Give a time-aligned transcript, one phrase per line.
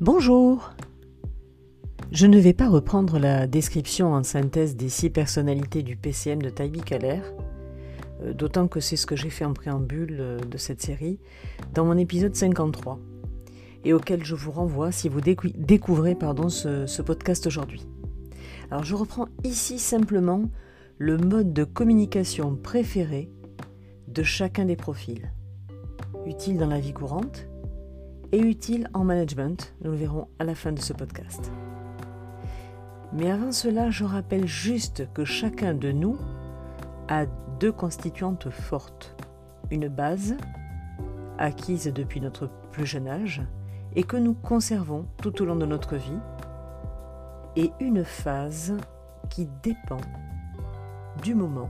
[0.00, 0.72] Bonjour
[2.10, 6.48] Je ne vais pas reprendre la description en synthèse des six personnalités du PCM de
[6.48, 7.20] Taibi Kaler,
[8.22, 11.18] euh, d'autant que c'est ce que j'ai fait en préambule euh, de cette série,
[11.74, 12.98] dans mon épisode 53,
[13.84, 17.86] et auquel je vous renvoie si vous découvrez ce podcast aujourd'hui.
[18.70, 20.44] Alors je reprends ici simplement
[20.96, 23.28] le mode de communication préféré
[24.08, 25.30] de chacun des profils,
[26.24, 27.49] utile dans la vie courante
[28.32, 31.50] et utile en management, nous le verrons à la fin de ce podcast.
[33.12, 36.16] Mais avant cela, je rappelle juste que chacun de nous
[37.08, 37.26] a
[37.58, 39.16] deux constituantes fortes.
[39.70, 40.36] Une base,
[41.38, 43.42] acquise depuis notre plus jeune âge,
[43.96, 46.20] et que nous conservons tout au long de notre vie,
[47.56, 48.76] et une phase
[49.28, 50.00] qui dépend
[51.22, 51.68] du moment,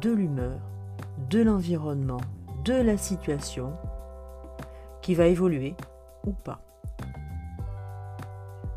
[0.00, 0.58] de l'humeur,
[1.28, 2.20] de l'environnement,
[2.64, 3.72] de la situation,
[5.02, 5.74] qui va évoluer
[6.24, 6.60] ou pas.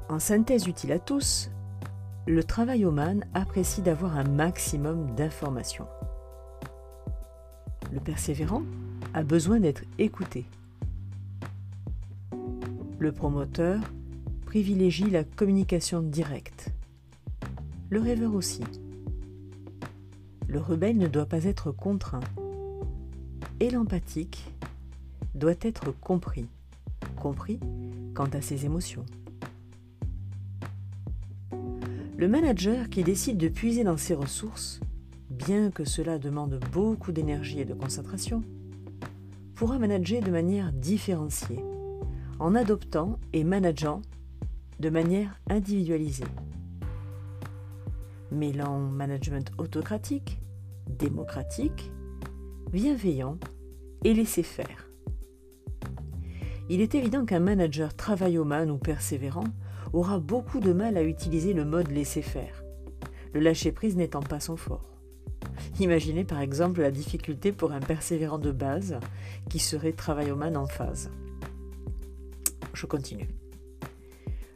[0.10, 1.50] En synthèse utile à tous,
[2.28, 5.88] le travail man apprécie d'avoir un maximum d'informations.
[7.92, 8.64] Le persévérant
[9.14, 10.46] a besoin d'être écouté.
[13.00, 13.80] Le promoteur
[14.46, 16.70] privilégie la communication directe.
[17.90, 18.64] Le rêveur aussi.
[20.48, 22.20] Le rebelle ne doit pas être contraint.
[23.60, 24.46] Et l'empathique
[25.36, 26.48] doit être compris,
[27.16, 27.60] compris
[28.14, 29.06] quant à ses émotions.
[32.18, 34.80] Le manager qui décide de puiser dans ses ressources,
[35.30, 38.44] bien que cela demande beaucoup d'énergie et de concentration,
[39.56, 41.60] pourra manager de manière différenciée,
[42.40, 44.02] en adoptant et manageant
[44.80, 46.24] de manière individualisée.
[48.32, 50.40] Mêlant management autocratique,
[50.88, 51.92] démocratique,
[52.72, 53.38] bienveillant
[54.04, 54.83] et laisser faire.
[56.70, 59.44] Il est évident qu'un manager travaillomane ou persévérant
[59.92, 62.64] aura beaucoup de mal à utiliser le mode laisser-faire,
[63.34, 64.90] le lâcher-prise n'étant pas son fort.
[65.80, 68.98] Imaginez par exemple la difficulté pour un persévérant de base
[69.50, 71.12] qui serait travaillomane en phase.
[72.74, 73.28] Je continue.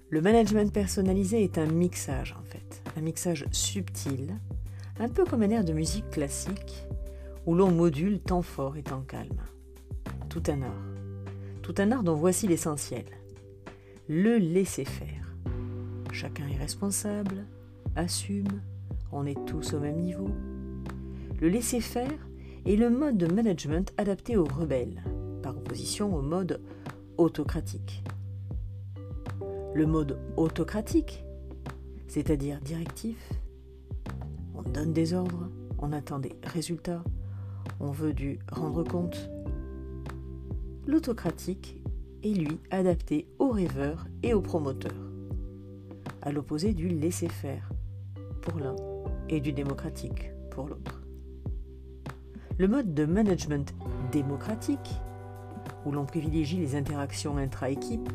[0.10, 4.36] Le management personnalisé est un mixage en fait, un mixage subtil,
[5.00, 6.88] un peu comme un air de musique classique
[7.46, 9.42] où l'on module temps fort et temps calme.
[10.30, 10.87] Tout un art.
[11.68, 13.04] Tout un art dont voici l'essentiel.
[14.08, 15.36] Le laisser faire.
[16.14, 17.46] Chacun est responsable,
[17.98, 18.62] assume,
[19.12, 20.30] on est tous au même niveau.
[21.42, 22.30] Le laisser faire
[22.66, 25.04] est le mode de management adapté aux rebelles,
[25.44, 26.62] par opposition au mode
[27.18, 28.02] autocratique.
[29.74, 31.26] Le mode autocratique,
[32.08, 33.18] c'est-à-dire directif,
[34.56, 37.04] on donne des ordres, on attend des résultats,
[37.82, 39.30] on veut du rendre compte,
[40.88, 41.82] l'autocratique
[42.24, 45.12] est lui adapté aux rêveurs et aux promoteurs,
[46.22, 47.74] à l'opposé du laisser-faire
[48.42, 48.76] pour l'un
[49.28, 51.04] et du démocratique pour l'autre.
[52.58, 53.76] Le mode de management
[54.14, 54.96] démocratique,
[55.86, 58.10] où l'on privilégie les interactions intra-équipe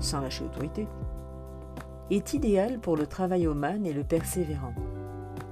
[0.00, 0.88] sans lâcher autorité,
[2.10, 4.74] est idéal pour le travail man et le persévérant,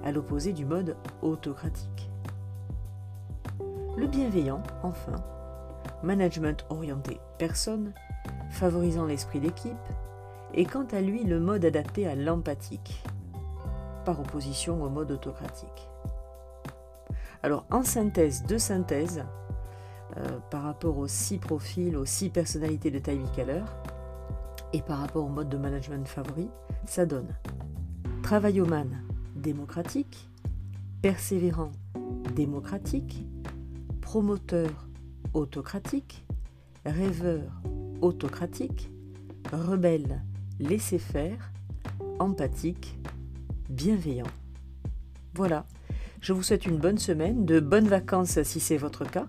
[0.04, 2.10] à l'opposé du mode autocratique.
[3.96, 5.14] Le bienveillant, enfin,
[6.06, 7.92] management orienté personne,
[8.50, 9.74] favorisant l'esprit d'équipe,
[10.54, 13.02] et quant à lui le mode adapté à l'empathique,
[14.04, 15.90] par opposition au mode autocratique.
[17.42, 19.24] Alors en synthèse, de synthèse,
[20.16, 23.64] euh, par rapport aux six profils, aux six personnalités de Ty Keller,
[24.72, 26.48] et par rapport au mode de management favori,
[26.86, 27.36] ça donne
[28.22, 28.88] travailloman
[29.34, 30.30] démocratique,
[31.02, 31.72] persévérant
[32.34, 33.26] démocratique,
[34.00, 34.85] promoteur
[35.36, 36.24] autocratique,
[36.86, 37.42] rêveur
[38.00, 38.90] autocratique,
[39.52, 40.22] rebelle
[40.58, 41.52] laisser-faire,
[42.18, 42.98] empathique,
[43.68, 44.26] bienveillant.
[45.34, 45.66] Voilà,
[46.20, 49.28] je vous souhaite une bonne semaine, de bonnes vacances si c'est votre cas.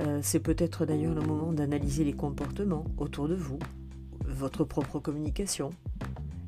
[0.00, 3.58] Euh, c'est peut-être d'ailleurs le moment d'analyser les comportements autour de vous,
[4.24, 5.70] votre propre communication,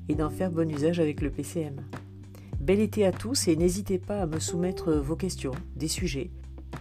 [0.08, 1.76] et d'en faire bon usage avec le PCM.
[2.58, 6.30] Bel été à tous et n'hésitez pas à me soumettre vos questions, des sujets,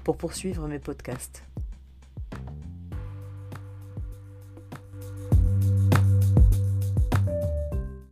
[0.06, 1.44] pour poursuivre mes podcasts.